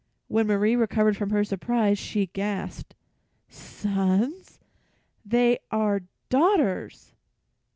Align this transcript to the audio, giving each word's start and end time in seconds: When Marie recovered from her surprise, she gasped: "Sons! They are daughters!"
When 0.29 0.47
Marie 0.47 0.75
recovered 0.75 1.15
from 1.15 1.29
her 1.29 1.43
surprise, 1.43 1.99
she 1.99 2.25
gasped: 2.33 2.95
"Sons! 3.49 4.59
They 5.23 5.59
are 5.69 6.01
daughters!" 6.29 7.13